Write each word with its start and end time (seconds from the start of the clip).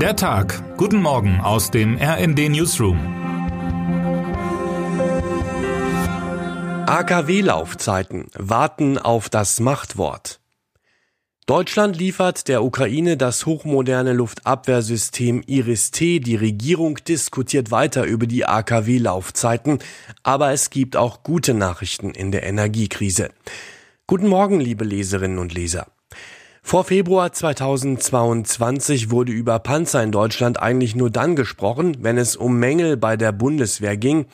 Der 0.00 0.14
Tag. 0.14 0.76
Guten 0.76 1.00
Morgen 1.00 1.40
aus 1.40 1.70
dem 1.70 1.96
RND 1.96 2.50
Newsroom. 2.50 2.98
AKW-Laufzeiten 6.86 8.26
warten 8.34 8.98
auf 8.98 9.30
das 9.30 9.58
Machtwort. 9.58 10.40
Deutschland 11.46 11.96
liefert 11.96 12.46
der 12.48 12.62
Ukraine 12.62 13.16
das 13.16 13.46
hochmoderne 13.46 14.12
Luftabwehrsystem 14.12 15.42
Iris-T. 15.46 16.20
Die 16.20 16.36
Regierung 16.36 16.96
diskutiert 16.96 17.70
weiter 17.70 18.04
über 18.04 18.26
die 18.26 18.44
AKW-Laufzeiten, 18.44 19.78
aber 20.22 20.52
es 20.52 20.68
gibt 20.68 20.96
auch 20.96 21.22
gute 21.22 21.54
Nachrichten 21.54 22.10
in 22.10 22.32
der 22.32 22.42
Energiekrise. 22.42 23.30
Guten 24.06 24.28
Morgen, 24.28 24.60
liebe 24.60 24.84
Leserinnen 24.84 25.38
und 25.38 25.54
Leser. 25.54 25.86
Vor 26.68 26.82
Februar 26.82 27.32
2022 27.32 29.12
wurde 29.12 29.30
über 29.30 29.60
Panzer 29.60 30.02
in 30.02 30.10
Deutschland 30.10 30.60
eigentlich 30.60 30.96
nur 30.96 31.10
dann 31.10 31.36
gesprochen, 31.36 31.98
wenn 32.00 32.18
es 32.18 32.34
um 32.34 32.58
Mängel 32.58 32.96
bei 32.96 33.16
der 33.16 33.30
Bundeswehr 33.30 33.96
ging 33.96 34.26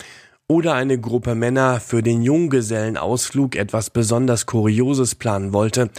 oder 0.49 0.73
eine 0.73 0.99
Gruppe 0.99 1.35
Männer 1.35 1.79
für 1.79 2.03
den 2.03 2.23
Junggesellenausflug 2.23 3.55
etwas 3.55 3.91
besonders 3.91 4.47
Kurioses 4.47 5.15
planen 5.15 5.53
wollte 5.53 5.91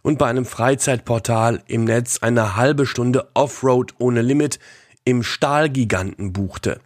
und 0.00 0.16
bei 0.16 0.28
einem 0.28 0.46
Freizeitportal 0.46 1.62
im 1.66 1.84
Netz 1.84 2.20
eine 2.22 2.56
halbe 2.56 2.86
Stunde 2.86 3.28
Offroad 3.34 3.92
ohne 3.98 4.22
Limit 4.22 4.60
im 5.04 5.22
Stahlgiganten 5.22 6.32
buchte. 6.32 6.80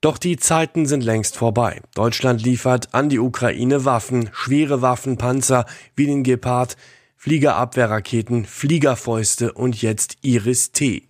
Doch 0.00 0.16
die 0.16 0.38
Zeiten 0.38 0.86
sind 0.86 1.04
längst 1.04 1.36
vorbei. 1.36 1.82
Deutschland 1.94 2.42
liefert 2.42 2.94
an 2.94 3.10
die 3.10 3.18
Ukraine 3.18 3.84
Waffen, 3.84 4.30
schwere 4.32 4.80
Waffen, 4.80 5.18
Panzer 5.18 5.66
wie 5.96 6.06
den 6.06 6.22
Gepard, 6.22 6.78
Fliegerabwehrraketen, 7.22 8.44
Fliegerfäuste 8.46 9.52
und 9.52 9.80
jetzt 9.80 10.16
Iris-T. 10.22 11.04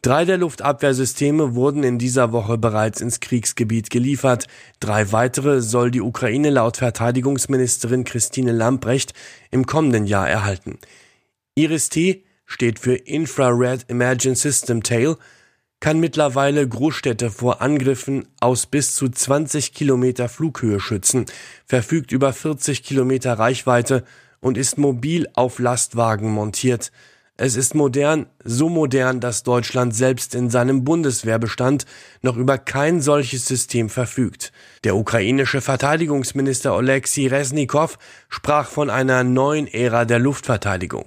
Drei 0.00 0.24
der 0.24 0.38
Luftabwehrsysteme 0.38 1.56
wurden 1.56 1.82
in 1.82 1.98
dieser 1.98 2.30
Woche 2.30 2.56
bereits 2.56 3.00
ins 3.00 3.18
Kriegsgebiet 3.18 3.90
geliefert. 3.90 4.46
Drei 4.78 5.10
weitere 5.10 5.60
soll 5.60 5.90
die 5.90 6.02
Ukraine 6.02 6.50
laut 6.50 6.76
Verteidigungsministerin 6.76 8.04
Christine 8.04 8.52
Lamprecht 8.52 9.12
im 9.50 9.66
kommenden 9.66 10.06
Jahr 10.06 10.30
erhalten. 10.30 10.78
Iris-T 11.56 12.22
steht 12.46 12.78
für 12.78 12.94
Infrared 12.94 13.86
Imagine 13.88 14.36
System 14.36 14.84
Tail, 14.84 15.16
kann 15.80 15.98
mittlerweile 15.98 16.68
Großstädte 16.68 17.32
vor 17.32 17.60
Angriffen 17.60 18.28
aus 18.38 18.66
bis 18.66 18.94
zu 18.94 19.08
20 19.08 19.74
Kilometer 19.74 20.28
Flughöhe 20.28 20.78
schützen, 20.78 21.26
verfügt 21.66 22.12
über 22.12 22.32
40 22.32 22.84
Kilometer 22.84 23.32
Reichweite 23.32 24.04
und 24.40 24.58
ist 24.58 24.78
mobil 24.78 25.28
auf 25.34 25.58
Lastwagen 25.58 26.30
montiert. 26.30 26.92
Es 27.42 27.56
ist 27.56 27.74
modern, 27.74 28.26
so 28.44 28.68
modern, 28.68 29.20
dass 29.20 29.42
Deutschland 29.44 29.94
selbst 29.94 30.34
in 30.34 30.50
seinem 30.50 30.84
Bundeswehrbestand 30.84 31.86
noch 32.20 32.36
über 32.36 32.58
kein 32.58 33.00
solches 33.00 33.46
System 33.46 33.88
verfügt. 33.88 34.52
Der 34.84 34.94
ukrainische 34.94 35.62
Verteidigungsminister 35.62 36.74
Oleksiy 36.74 37.28
Resnikow 37.28 37.98
sprach 38.28 38.68
von 38.68 38.90
einer 38.90 39.24
neuen 39.24 39.66
Ära 39.66 40.04
der 40.04 40.18
Luftverteidigung. 40.18 41.06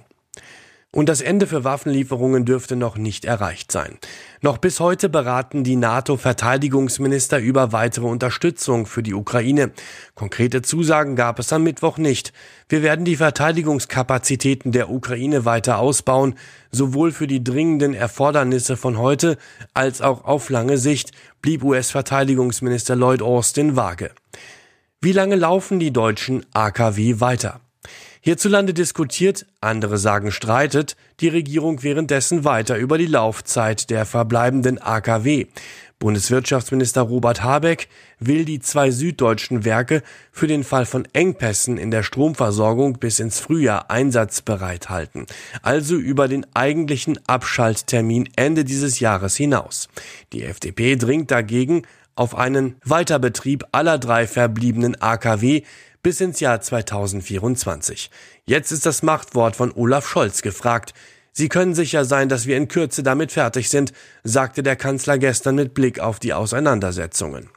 Und 0.94 1.08
das 1.08 1.20
Ende 1.20 1.48
für 1.48 1.64
Waffenlieferungen 1.64 2.44
dürfte 2.44 2.76
noch 2.76 2.96
nicht 2.96 3.24
erreicht 3.24 3.72
sein. 3.72 3.98
Noch 4.42 4.58
bis 4.58 4.78
heute 4.78 5.08
beraten 5.08 5.64
die 5.64 5.74
NATO-Verteidigungsminister 5.74 7.40
über 7.40 7.72
weitere 7.72 8.06
Unterstützung 8.06 8.86
für 8.86 9.02
die 9.02 9.12
Ukraine. 9.12 9.72
Konkrete 10.14 10.62
Zusagen 10.62 11.16
gab 11.16 11.40
es 11.40 11.52
am 11.52 11.64
Mittwoch 11.64 11.98
nicht. 11.98 12.32
Wir 12.68 12.84
werden 12.84 13.04
die 13.04 13.16
Verteidigungskapazitäten 13.16 14.70
der 14.70 14.88
Ukraine 14.88 15.44
weiter 15.44 15.80
ausbauen, 15.80 16.36
sowohl 16.70 17.10
für 17.10 17.26
die 17.26 17.42
dringenden 17.42 17.94
Erfordernisse 17.94 18.76
von 18.76 18.96
heute 18.96 19.36
als 19.72 20.00
auch 20.00 20.24
auf 20.24 20.48
lange 20.48 20.78
Sicht, 20.78 21.10
blieb 21.42 21.64
US-Verteidigungsminister 21.64 22.94
Lloyd 22.94 23.20
Austin 23.20 23.74
vage. 23.74 24.12
Wie 25.00 25.12
lange 25.12 25.34
laufen 25.34 25.80
die 25.80 25.92
deutschen 25.92 26.46
AKW 26.54 27.18
weiter? 27.18 27.60
Hierzulande 28.26 28.72
diskutiert, 28.72 29.44
andere 29.60 29.98
sagen 29.98 30.32
streitet, 30.32 30.96
die 31.20 31.28
Regierung 31.28 31.82
währenddessen 31.82 32.42
weiter 32.42 32.78
über 32.78 32.96
die 32.96 33.04
Laufzeit 33.04 33.90
der 33.90 34.06
verbleibenden 34.06 34.80
AKW. 34.80 35.44
Bundeswirtschaftsminister 35.98 37.02
Robert 37.02 37.42
Habeck 37.42 37.86
will 38.18 38.46
die 38.46 38.60
zwei 38.60 38.90
süddeutschen 38.90 39.66
Werke 39.66 40.02
für 40.32 40.46
den 40.46 40.64
Fall 40.64 40.86
von 40.86 41.06
Engpässen 41.12 41.76
in 41.76 41.90
der 41.90 42.02
Stromversorgung 42.02 42.94
bis 42.94 43.20
ins 43.20 43.40
Frühjahr 43.40 43.90
einsatzbereit 43.90 44.88
halten, 44.88 45.26
also 45.60 45.96
über 45.96 46.26
den 46.26 46.46
eigentlichen 46.54 47.18
Abschalttermin 47.26 48.30
Ende 48.36 48.64
dieses 48.64 49.00
Jahres 49.00 49.36
hinaus. 49.36 49.90
Die 50.32 50.44
FDP 50.44 50.96
dringt 50.96 51.30
dagegen 51.30 51.82
auf 52.14 52.34
einen 52.34 52.76
Weiterbetrieb 52.84 53.66
aller 53.72 53.98
drei 53.98 54.26
verbliebenen 54.26 54.98
AKW 54.98 55.62
bis 56.04 56.20
ins 56.20 56.38
Jahr 56.38 56.60
2024. 56.60 58.10
Jetzt 58.46 58.70
ist 58.70 58.86
das 58.86 59.02
Machtwort 59.02 59.56
von 59.56 59.72
Olaf 59.72 60.06
Scholz 60.06 60.42
gefragt. 60.42 60.94
Sie 61.32 61.48
können 61.48 61.74
sicher 61.74 62.04
sein, 62.04 62.28
dass 62.28 62.46
wir 62.46 62.56
in 62.56 62.68
Kürze 62.68 63.02
damit 63.02 63.32
fertig 63.32 63.70
sind, 63.70 63.92
sagte 64.22 64.62
der 64.62 64.76
Kanzler 64.76 65.18
gestern 65.18 65.56
mit 65.56 65.74
Blick 65.74 65.98
auf 65.98 66.20
die 66.20 66.34
Auseinandersetzungen. 66.34 67.48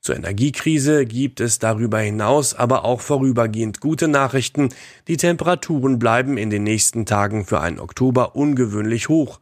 Zur 0.00 0.16
Energiekrise 0.16 1.06
gibt 1.06 1.40
es 1.40 1.58
darüber 1.58 1.98
hinaus 1.98 2.54
aber 2.54 2.84
auch 2.84 3.00
vorübergehend 3.00 3.80
gute 3.80 4.06
Nachrichten. 4.06 4.68
Die 5.08 5.16
Temperaturen 5.16 5.98
bleiben 5.98 6.36
in 6.36 6.50
den 6.50 6.62
nächsten 6.62 7.06
Tagen 7.06 7.46
für 7.46 7.60
einen 7.60 7.80
Oktober 7.80 8.36
ungewöhnlich 8.36 9.08
hoch. 9.08 9.40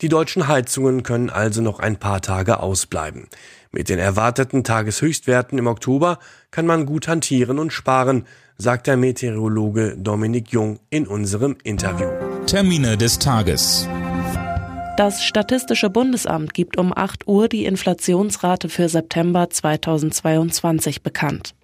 Die 0.00 0.08
deutschen 0.08 0.46
Heizungen 0.46 1.02
können 1.02 1.28
also 1.28 1.60
noch 1.60 1.80
ein 1.80 1.96
paar 1.96 2.20
Tage 2.20 2.60
ausbleiben. 2.60 3.26
Mit 3.72 3.88
den 3.88 3.98
erwarteten 3.98 4.62
Tageshöchstwerten 4.62 5.58
im 5.58 5.66
Oktober 5.66 6.20
kann 6.52 6.66
man 6.66 6.86
gut 6.86 7.08
hantieren 7.08 7.58
und 7.58 7.72
sparen, 7.72 8.24
sagt 8.56 8.86
der 8.86 8.96
Meteorologe 8.96 9.96
Dominik 9.98 10.52
Jung 10.52 10.78
in 10.88 11.08
unserem 11.08 11.56
Interview. 11.64 12.08
Termine 12.46 12.96
des 12.96 13.18
Tages. 13.18 13.88
Das 14.96 15.24
Statistische 15.24 15.90
Bundesamt 15.90 16.54
gibt 16.54 16.78
um 16.78 16.96
8 16.96 17.26
Uhr 17.26 17.48
die 17.48 17.64
Inflationsrate 17.64 18.68
für 18.68 18.88
September 18.88 19.50
2022 19.50 21.02
bekannt. 21.02 21.54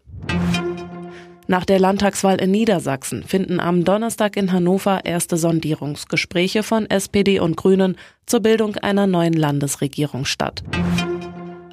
Nach 1.47 1.67
der 1.67 1.79
Landtagswahl 1.79 2.41
in 2.41 2.51
Niedersachsen 2.51 3.23
finden 3.23 3.61
am 3.61 3.85
Donnerstag 3.85 4.37
in 4.37 4.51
Hannover 4.51 5.05
erste 5.05 5.37
Sondierungsgespräche 5.37 6.63
von 6.63 6.89
SPD 6.89 7.39
und 7.39 7.57
Grünen 7.57 7.97
zur 8.25 8.41
Bildung 8.41 8.77
einer 8.77 9.07
neuen 9.07 9.35
Landesregierung 9.35 10.25
statt. 10.25 10.63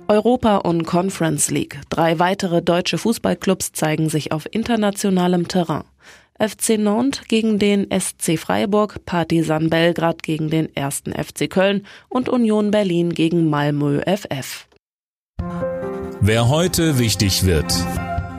Europa 0.09 0.57
und 0.57 0.83
Conference 0.83 1.51
League. 1.51 1.79
Drei 1.89 2.19
weitere 2.19 2.61
deutsche 2.61 2.97
Fußballclubs 2.97 3.71
zeigen 3.71 4.09
sich 4.09 4.33
auf 4.33 4.45
internationalem 4.51 5.47
Terrain. 5.47 5.83
FC 6.37 6.77
Nantes 6.77 7.21
gegen 7.29 7.57
den 7.57 7.87
SC 7.97 8.37
Freiburg, 8.37 9.05
Partizan 9.05 9.69
Belgrad 9.69 10.21
gegen 10.21 10.49
den 10.49 10.75
ersten 10.75 11.13
FC 11.13 11.49
Köln 11.49 11.85
und 12.09 12.27
Union 12.27 12.71
Berlin 12.71 13.13
gegen 13.13 13.49
Malmö 13.49 14.01
FF. 14.01 14.67
Wer 16.19 16.49
heute 16.49 16.99
wichtig 16.99 17.45
wird 17.45 17.73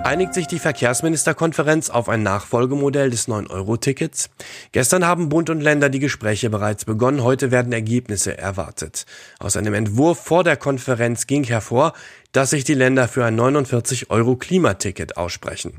einigt 0.04 0.34
sich 0.34 0.46
die 0.46 0.58
Verkehrsministerkonferenz 0.58 1.90
auf 1.90 2.08
ein 2.08 2.22
Nachfolgemodell 2.22 3.10
des 3.10 3.28
9-Euro-Tickets. 3.28 4.30
Gestern 4.72 5.06
haben 5.06 5.28
Bund 5.28 5.50
und 5.50 5.60
Länder 5.60 5.88
die 5.88 5.98
Gespräche 5.98 6.50
bereits 6.50 6.84
begonnen. 6.84 7.22
Heute 7.22 7.50
werden 7.50 7.72
Ergebnisse 7.72 8.36
erwartet. 8.36 9.06
Aus 9.38 9.56
einem 9.56 9.74
Entwurf 9.74 10.18
vor 10.18 10.44
der 10.44 10.56
Konferenz 10.56 11.26
ging 11.26 11.44
hervor, 11.44 11.92
dass 12.32 12.50
sich 12.50 12.64
die 12.64 12.74
Länder 12.74 13.08
für 13.08 13.24
ein 13.24 13.38
49-Euro-Klimaticket 13.38 15.16
aussprechen. 15.16 15.74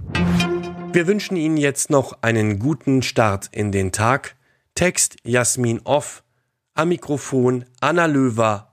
Wir 0.94 1.08
wünschen 1.08 1.36
Ihnen 1.36 1.58
jetzt 1.58 1.90
noch 1.90 2.20
einen 2.22 2.60
guten 2.60 3.02
Start 3.02 3.50
in 3.52 3.72
den 3.72 3.92
Tag. 3.92 4.36
Text 4.76 5.18
Jasmin 5.24 5.82
Off. 5.84 6.24
Am 6.76 6.90
Mikrofon 6.90 7.66
Anna 7.82 8.06
Löwer 8.06 8.73